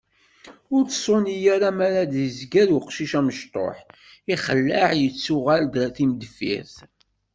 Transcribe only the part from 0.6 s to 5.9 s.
Ur tṣuni ara mi ara d-izger uqcic amecṭuḥ, ixelleɛ yettuɣal-d d